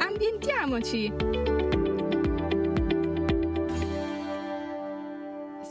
[0.00, 1.37] Ambientiamoci!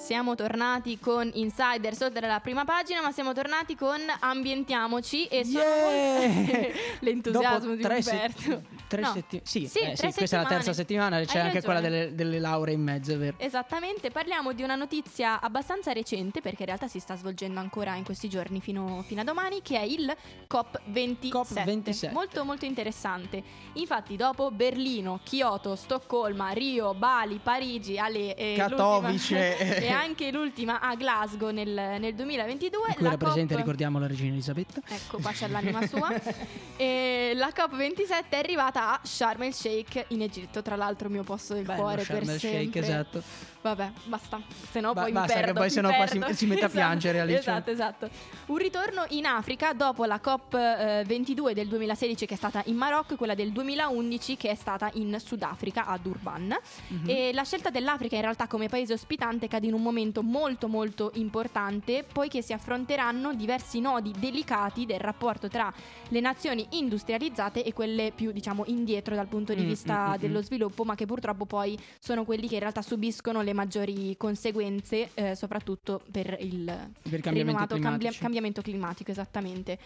[0.08, 5.66] Siamo tornati con Insiders oltre alla prima pagina, ma siamo tornati con Ambientiamoci e sono
[5.66, 6.72] Yeah!
[7.02, 8.42] l'entusiasmo Dopo di tre Umberto.
[8.42, 9.12] se- tre No.
[9.12, 11.16] setti- sì, Sì, eh, sì, questa è la terza settimane.
[11.18, 12.00] settimana, c'è Hai anche quella ragione.
[12.04, 13.36] delle, delle lauree in mezzo, è vero.
[13.38, 18.06] Esattamente, parliamo di una notizia abbastanza recente perché in realtà si sta svolgendo ancora in
[18.06, 20.10] questi giorni fino, fino a domani che è il
[20.50, 21.28] COP27.
[21.32, 22.12] COP27.
[22.14, 23.44] Molto molto interessante.
[23.74, 29.58] Infatti dopo Berlino, Kyoto, Stoccolma, Rio, Bali, Parigi, alle, eh, Katowice.
[29.86, 32.88] e anche l'ultima a Glasgow nel, nel 2022.
[32.88, 34.82] In cui la era presente, COP ricordiamo, la regina Elisabetta.
[34.88, 36.10] Ecco, pace all'anima sua.
[36.78, 41.54] e la COP27 è arrivata a Sharm el Sheikh in Egitto, tra l'altro mio posto
[41.54, 42.80] del Bello, cuore Sharm per el Sheikh, sempre.
[42.80, 43.24] esatto.
[43.68, 44.40] Vabbè, basta,
[44.72, 45.54] se no Ba- poi basta mi perdo.
[45.60, 47.40] poi mi sennò poi si- si mette a Esatto, piangere, Alice.
[47.40, 48.10] Esatto, esatto.
[48.48, 52.76] Un ritorno in Africa dopo la COP eh, 22 del 2016 che è stata in
[52.76, 56.56] Marocco e quella del 2011 che è stata in Sudafrica a Durban.
[56.88, 57.10] Mhm.
[57.10, 61.12] E la scelta dell'Africa in realtà come paese ospitante cade in un momento molto molto
[61.16, 65.72] importante poiché si affronteranno diversi nodi delicati del rapporto tra
[66.10, 70.16] le nazioni industrializzate e quelle più diciamo indietro dal punto di Mm, vista mm, mm,
[70.16, 75.10] dello sviluppo ma che purtroppo poi sono quelli che in realtà subiscono le maggiori conseguenze
[75.16, 76.64] eh, soprattutto per il
[77.02, 79.80] Per rinnovato cambia- cambiamento climatico esattamente.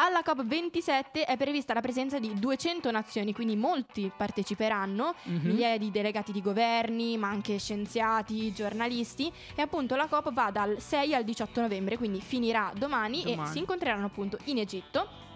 [0.00, 5.40] Alla COP27 è prevista la presenza di 200 nazioni, quindi molti parteciperanno, Mhm.
[5.46, 10.80] migliaia di delegati di governi, ma anche scienziati, giornalisti e appunto la COP va dal
[10.80, 13.50] 6 al 18 novembre, quindi finirà domani, e Domani.
[13.50, 15.26] si incontreranno appunto in Egitto.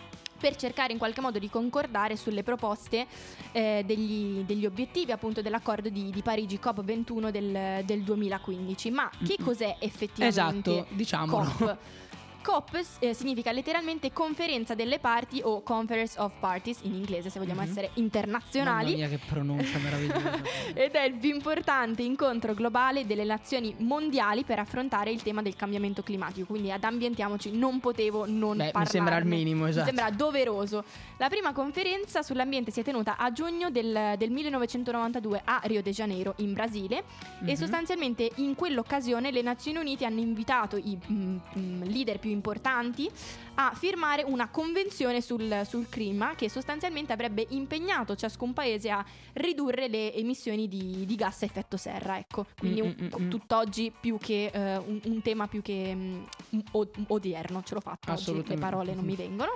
[0.43, 3.07] Per cercare in qualche modo di concordare sulle proposte
[3.53, 8.91] eh, degli, degli, obiettivi appunto dell'accordo di, di Parigi COP21 del, del 2015.
[8.91, 11.45] Ma che cos'è effettivamente esatto, diciamolo.
[11.45, 11.77] COP?
[12.43, 17.61] COP eh, significa letteralmente conferenza delle parti o Conference of Parties in inglese se vogliamo
[17.61, 17.71] mm-hmm.
[17.71, 18.91] essere internazionali.
[18.91, 20.41] Mamma mia che pronuncia meravigliosa.
[20.75, 25.55] Ed è il più importante incontro globale delle nazioni mondiali per affrontare il tema del
[25.55, 28.81] cambiamento climatico, quindi ad ambientiamoci non potevo non Beh, parlarne.
[28.81, 29.91] Mi sembra il minimo, esatto.
[29.91, 30.85] Mi sembra doveroso.
[31.19, 35.91] La prima conferenza sull'ambiente si è tenuta a giugno del, del 1992 a Rio de
[35.93, 37.49] Janeiro in Brasile mm-hmm.
[37.49, 43.11] e sostanzialmente in quell'occasione le Nazioni Unite hanno invitato i mm, mm leader più importanti
[43.55, 49.89] a firmare una convenzione sul, sul, clima che sostanzialmente avrebbe impegnato ciascun paese a ridurre
[49.89, 52.17] le emissioni di, di gas a effetto serra.
[52.17, 56.25] Ecco, quindi un, mm, mm, tutt'oggi più che uh, un, un, tema più che um,
[57.09, 59.51] odierno, ce l'ho fatta oggi, le parole non mi vengono.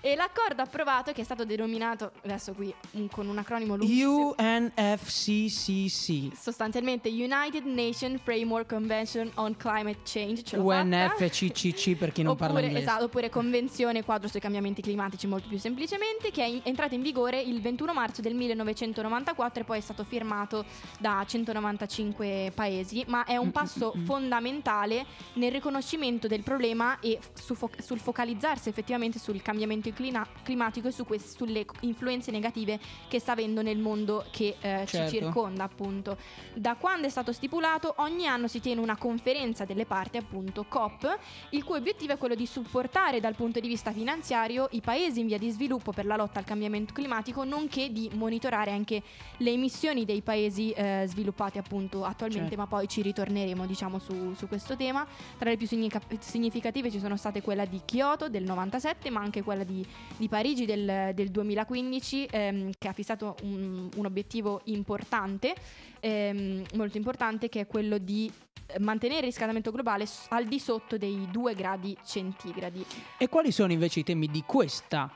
[0.00, 4.34] e l'accordo approvato che è stato denominato, adesso qui un, con un acronimo lunghissimo.
[4.38, 6.36] UNFCCC.
[6.36, 12.84] Sostanzialmente United Nations Framework Convention on Climate Change, UNFCCC per chi non oppure, parla inglese.
[12.86, 17.02] Esatto, oppure Convenzione quadro sui cambiamenti climatici molto più semplicemente, che è in- entrato in
[17.02, 20.64] vigore il 21 marzo del 1994 e poi è stato firmato
[20.98, 25.04] da 195 paesi, ma è un passo fondamentale
[25.34, 30.92] nel riconoscimimento del problema e su fo- sul focalizzarsi effettivamente sul cambiamento clina- climatico e
[30.92, 35.10] su que- sulle influenze negative che sta avendo nel mondo che eh, certo.
[35.10, 36.16] ci circonda appunto.
[36.54, 41.18] Da quando è stato stipulato ogni anno si tiene una conferenza delle parti appunto COP,
[41.50, 45.26] il cui obiettivo è quello di supportare dal punto di vista finanziario i paesi in
[45.26, 49.02] via di sviluppo per la lotta al cambiamento climatico, nonché di monitorare anche
[49.36, 52.62] le emissioni dei paesi eh, sviluppati appunto attualmente, certo.
[52.62, 55.06] ma poi ci ritorneremo diciamo su, su, questo tema.
[55.38, 59.64] Tra le più significative ci sono state quella di Kyoto del 97, ma anche quella
[59.64, 59.86] di,
[60.16, 65.54] di Parigi del, del 2015, ehm, che ha fissato un, un obiettivo importante,
[66.00, 68.30] ehm, molto importante, che è quello di
[68.78, 72.84] mantenere il riscaldamento globale al di sotto dei 2 gradi centigradi.
[73.18, 75.10] E quali sono invece i temi di questa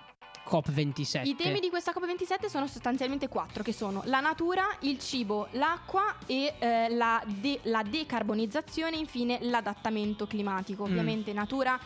[0.48, 1.26] COP27?
[1.26, 6.16] I temi di questa COP27 sono sostanzialmente quattro, che sono la natura, il cibo, l'acqua
[6.26, 10.84] e eh, la, de- la, decarbonizzazione, infine l'adattamento climatico.
[10.84, 10.90] Mm.
[10.90, 11.78] Ovviamente natura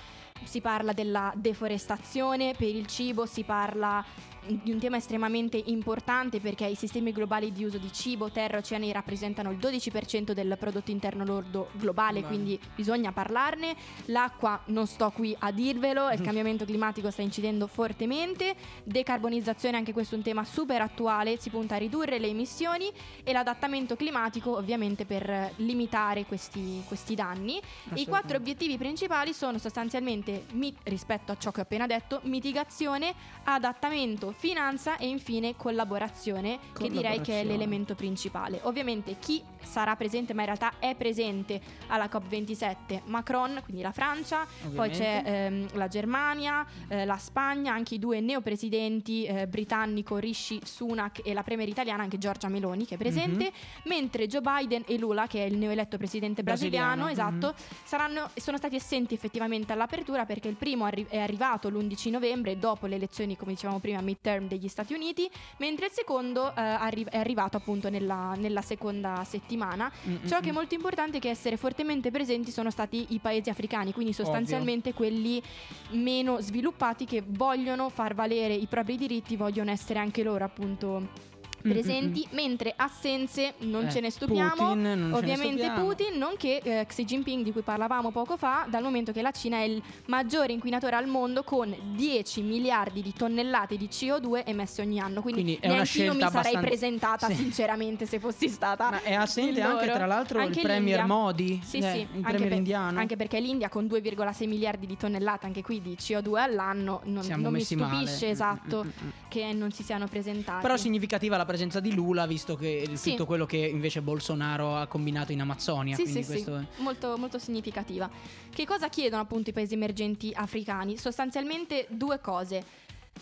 [0.45, 4.05] si parla della deforestazione, per il cibo si parla
[4.47, 8.59] di un tema estremamente importante perché i sistemi globali di uso di cibo, terra e
[8.59, 12.27] oceani rappresentano il 12% del prodotto interno lordo globale, Beh.
[12.27, 13.75] quindi bisogna parlarne.
[14.07, 18.55] L'acqua non sto qui a dirvelo, il cambiamento climatico sta incidendo fortemente.
[18.85, 22.91] Decarbonizzazione, anche questo è un tema super attuale, si punta a ridurre le emissioni
[23.23, 27.61] e l'adattamento climatico ovviamente per limitare questi, questi danni.
[27.95, 33.15] I quattro obiettivi principali sono sostanzialmente, mi- rispetto a ciò che ho appena detto, mitigazione,
[33.45, 38.61] adattamento, finanza e infine collaborazione, collaborazione, che direi che è l'elemento principale.
[38.63, 44.43] Ovviamente chi sarà presente, ma in realtà è presente alla COP27, Macron, quindi la Francia,
[44.43, 44.77] Ovviamente.
[44.77, 50.61] poi c'è ehm, la Germania, eh, la Spagna, anche i due neopresidenti eh, britannico Rishi
[50.65, 53.85] Sunak e la premier italiana anche Giorgia Meloni che è presente, mm-hmm.
[53.85, 57.85] mentre Joe Biden e Lula, che è il neoeletto presidente brasiliano, brasiliano esatto, mm-hmm.
[57.85, 62.87] saranno, sono stati assenti effettivamente all'apertura perché il primo arri- è arrivato l'11 novembre dopo
[62.87, 67.19] le elezioni, come dicevamo prima, midterm degli Stati Uniti, mentre il secondo eh, arri- è
[67.19, 69.91] arrivato appunto nella, nella seconda settimana.
[70.07, 70.27] Mm-hmm.
[70.27, 73.93] Ciò che è molto importante è che essere fortemente presenti sono stati i paesi africani,
[73.93, 75.07] quindi sostanzialmente Ovvio.
[75.07, 75.43] quelli
[75.91, 81.29] meno sviluppati che vogliono far valere i propri diritti, vogliono essere anche loro appunto
[81.63, 82.35] presenti, mm-hmm.
[82.35, 84.55] mentre assenze non eh, ce ne stupiamo.
[84.55, 85.85] Putin, non ovviamente stupiamo.
[85.85, 89.59] Putin, nonché eh, Xi Jinping di cui parlavamo poco fa, dal momento che la Cina
[89.59, 95.01] è il maggiore inquinatore al mondo con 10 miliardi di tonnellate di CO2 emesse ogni
[95.01, 95.23] anno.
[95.23, 97.35] Quindi, Quindi scelta io mi sarei presentata sì.
[97.35, 98.91] sinceramente se fossi stata.
[98.91, 102.49] Ma è assente anche tra l'altro anche il premier Modi, sì, eh, sì, il premier
[102.49, 102.99] per, indiano.
[102.99, 107.53] Anche perché l'India con 2,6 miliardi di tonnellate anche qui di CO2 all'anno non, non
[107.53, 108.31] mi stupisce male.
[108.31, 109.11] esatto mm-hmm.
[109.29, 110.63] che non si siano presentati.
[110.63, 113.11] Però significativa la presenza di Lula, visto che sì.
[113.11, 115.97] tutto quello che invece Bolsonaro ha combinato in Amazzonia.
[115.97, 116.43] Sì, sì, sì.
[116.43, 116.65] È...
[116.77, 118.09] Molto, molto significativa.
[118.49, 120.97] Che cosa chiedono appunto i paesi emergenti africani?
[120.97, 122.65] Sostanzialmente due cose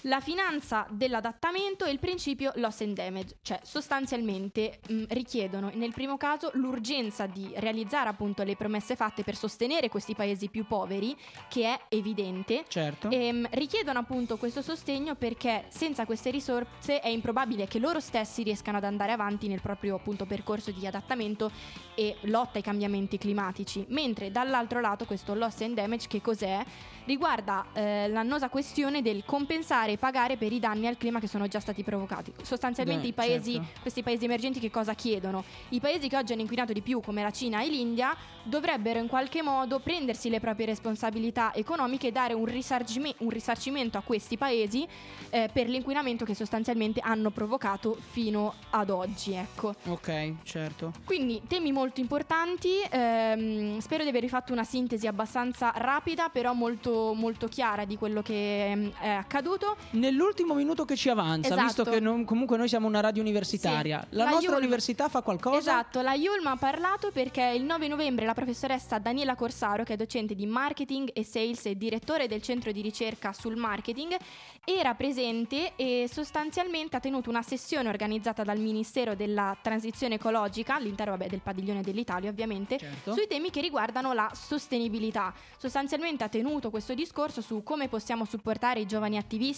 [0.03, 6.17] la finanza dell'adattamento e il principio loss and damage, cioè sostanzialmente mh, richiedono nel primo
[6.17, 11.17] caso l'urgenza di realizzare appunto le promesse fatte per sostenere questi paesi più poveri,
[11.49, 12.65] che è evidente.
[12.69, 13.11] Certo.
[13.11, 18.43] E, mh, richiedono appunto questo sostegno perché senza queste risorse è improbabile che loro stessi
[18.43, 21.51] riescano ad andare avanti nel proprio appunto percorso di adattamento
[21.95, 26.65] e lotta ai cambiamenti climatici, mentre dall'altro lato questo loss and damage che cos'è?
[27.05, 31.47] Riguarda eh, l'annosa questione del compensare fare pagare per i danni al clima che sono
[31.47, 32.33] già stati provocati.
[32.43, 33.81] Sostanzialmente Beh, i paesi, certo.
[33.81, 35.45] questi paesi emergenti che cosa chiedono?
[35.71, 39.07] I paesi che oggi hanno inquinato di più, come la Cina e l'India, dovrebbero in
[39.07, 44.37] qualche modo prendersi le proprie responsabilità economiche e dare un, risarcime- un risarcimento a questi
[44.37, 44.87] paesi
[45.31, 49.35] eh, per l'inquinamento che sostanzialmente hanno provocato fino ad oggi.
[49.35, 49.75] Ecco.
[49.87, 50.93] Ok, certo.
[51.05, 57.13] Quindi temi molto importanti, ehm, spero di aver fatto una sintesi abbastanza rapida però molto,
[57.15, 59.68] molto chiara di quello che ehm, è accaduto.
[59.91, 61.63] Nell'ultimo minuto che ci avanza, Esatto.
[61.65, 64.17] visto che non- comunque noi siamo una radio universitaria, Sì.
[64.17, 65.59] la, La nostra Yulm- università fa qualcosa?
[65.59, 69.97] Esatto, la Yulm ha parlato perché il 9 novembre la professoressa Daniela Corsaro, che è
[69.97, 74.17] docente di marketing e sales e direttore del centro di ricerca sul marketing,
[74.65, 81.17] era presente e sostanzialmente ha tenuto una sessione organizzata dal Ministero della Transizione Ecologica, all'interno
[81.17, 83.13] vabbè, del padiglione dell'Italia ovviamente, Certo.
[83.15, 85.33] sui temi che riguardano la sostenibilità.
[85.57, 89.57] Sostanzialmente ha tenuto questo discorso su come possiamo supportare i giovani attivisti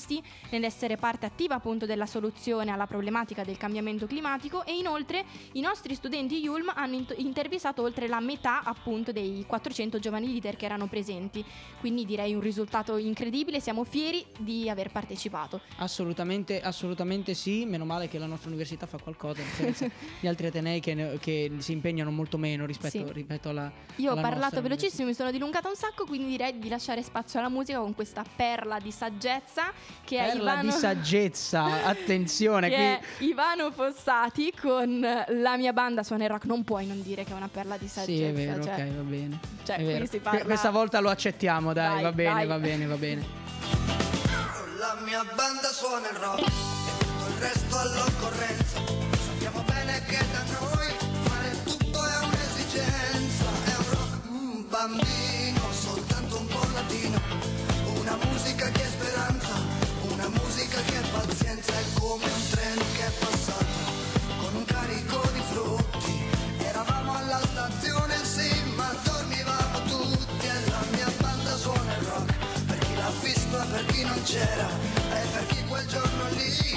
[0.51, 5.95] nell'essere parte attiva appunto della soluzione alla problematica del cambiamento climatico e inoltre i nostri
[5.95, 10.87] studenti Yulm hanno int- intervistato oltre la metà appunto dei 400 giovani leader che erano
[10.87, 11.45] presenti.
[11.81, 15.61] Quindi direi un risultato incredibile, siamo fieri di aver partecipato.
[15.77, 17.65] Assolutamente, assolutamente sì.
[17.65, 19.43] Meno male che la nostra università fa qualcosa,
[20.21, 23.13] di altri atenei che, ne- che si impegnano molto meno rispetto, Sì.
[23.13, 23.71] rispetto alla.
[23.97, 27.03] Io ho alla parlato nostra velocissimo, mi sono dilungata un sacco, quindi direi di lasciare
[27.03, 29.73] spazio alla musica con questa perla di saggezza
[30.05, 32.75] che è Perla Ivano di saggezza, attenzione, che
[33.17, 36.45] qui è Ivano Fossati con la mia banda suona il rock.
[36.47, 38.13] Non puoi non dire che è una perla di saggezza.
[38.13, 39.39] Sì, è vero, cioè, ok, va bene.
[39.65, 40.07] cioè, È vero.
[40.07, 42.47] si parla- Que- Questa volta lo accettiamo, dai, Dai, va bene, dai.
[42.47, 43.27] va bene, va bene.
[44.79, 46.45] La mia banda suona il rock e
[46.99, 48.79] tutto il resto all'occorrenza.
[49.27, 50.87] Sappiamo bene che da noi
[51.29, 53.45] fare tutto è un'esigenza.
[53.65, 57.21] È un rock mm, bambino, soltanto un po' latino.
[58.01, 58.85] Una musica che
[60.85, 61.73] che pazienza.
[61.73, 63.79] È come un treno che è passato
[64.41, 66.25] con un carico di frutti.
[66.59, 70.47] Eravamo alla stazione, sì, ma dormivamo tutti.
[70.47, 72.35] E la mia banda suona il rock
[72.67, 74.69] per chi l'ha visto e per chi non c'era.
[75.13, 76.70] E per chi quel giorno lì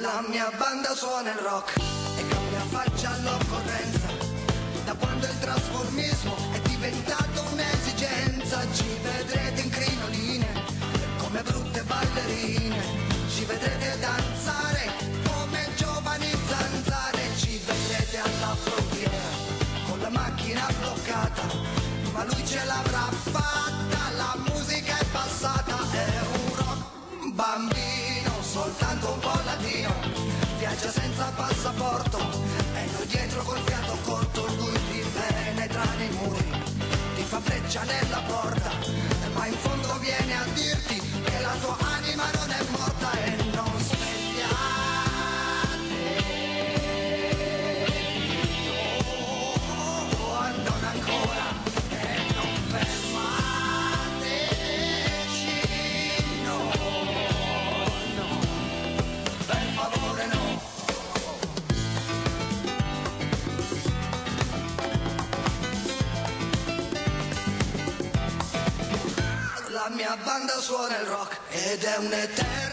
[0.00, 1.74] La mia banda suona il rock
[2.18, 4.08] e cambia faccia all'occorrenza.
[4.84, 10.46] Da quando il trasformismo è diventato un'esigenza, ci vedrete in crinoline
[11.16, 12.76] come brutte ballerine,
[13.28, 14.92] ci vedrete danzare
[15.24, 19.28] come giovani zanzare, ci vedrete alla frontiera
[19.88, 21.42] con la macchina bloccata,
[22.12, 22.85] ma lui ce l'avrà
[31.16, 32.18] senza passaporto,
[32.74, 36.44] e noi dietro col fiato corto, lui ti penetra nei muri,
[37.14, 38.70] ti fa freccia nella porta,
[39.32, 43.55] ma in fondo viene a dirti che la tua anima non è morta
[70.36, 72.65] banda suona il rock ed è un'eterna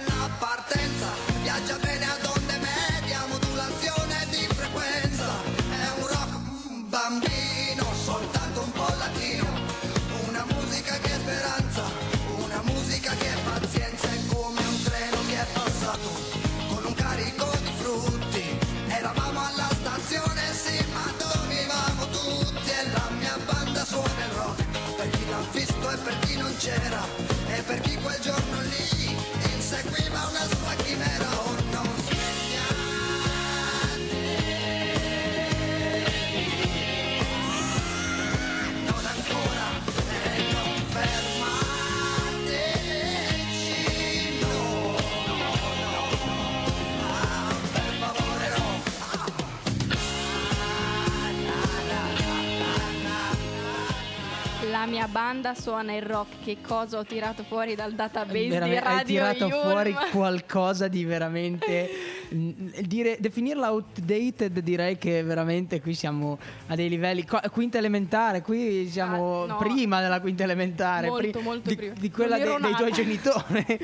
[55.04, 56.36] mia banda suona il rock.
[56.44, 59.70] Che cosa ho tirato fuori dal database di Veramente- Radio hai tirato Yulm?
[59.70, 61.90] fuori qualcosa di veramente
[62.34, 67.26] dire, definirla outdated direi che veramente qui siamo a dei livelli.
[67.52, 69.58] Quinta elementare qui siamo ah, no.
[69.58, 71.94] prima della quinta elementare molto pri- molto di, prima.
[71.94, 73.66] di quella de- dei tuoi genitori.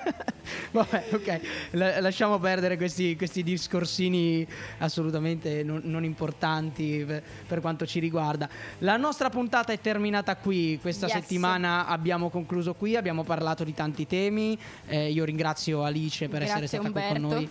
[0.72, 1.40] Vabbè ok.
[1.72, 4.46] La- lasciamo perdere questi, questi discorsini
[4.78, 8.48] assolutamente non, non importanti per, per, quanto ci riguarda.
[8.78, 10.78] La nostra puntata è terminata qui.
[10.80, 11.14] Questa yes.
[11.14, 14.58] settimana abbiamo concluso qui abbiamo parlato di tanti temi.
[14.86, 17.12] Eh, io ringrazio Alice per Grazie essere stata Umberto.
[17.12, 17.49] qui con noi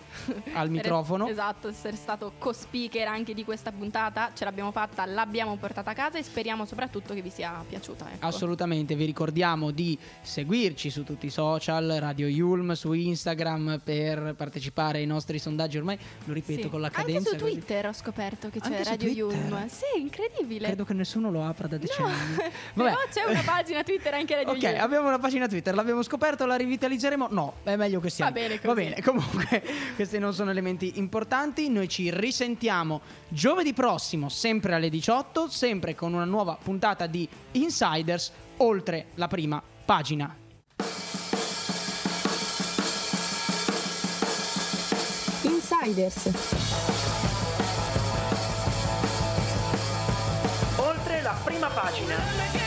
[0.53, 1.27] al microfono.
[1.27, 4.31] esatto, essere stato co-speaker anche di questa puntata.
[4.33, 8.11] Ce l'abbiamo fatta, l'abbiamo portata a casa e speriamo soprattutto che vi sia piaciuta.
[8.13, 8.25] Ecco.
[8.25, 14.99] Assolutamente, vi ricordiamo di seguirci su tutti i social, Radio Yulm, su Instagram per partecipare
[14.99, 15.77] ai nostri sondaggi.
[15.77, 16.69] Ormai lo ripeto sì.
[16.69, 17.31] con la cadenza.
[17.31, 19.67] Anche su Twitter ho scoperto che c'è Radio Yulm.
[19.67, 20.67] Sì, incredibile.
[20.67, 22.07] Credo che nessuno lo apra da decenni.
[22.73, 22.83] No.
[22.85, 24.75] Però c'è una pagina Twitter anche Radio okay, Yulm.
[24.75, 27.27] Ok, abbiamo una pagina Twitter, l'abbiamo scoperto, la rivitalizzeremo?
[27.31, 28.25] No, è meglio che sia.
[28.25, 28.67] Va bene così.
[28.67, 29.63] Va bene, comunque
[29.95, 31.69] questi non sono elementi importanti.
[31.69, 38.31] Noi ci risentiamo giovedì prossimo, sempre alle 18, sempre con una nuova puntata di Insiders,
[38.57, 40.35] oltre la prima pagina.
[45.41, 46.29] Insiders.
[50.77, 52.58] Oltre la prima pagina.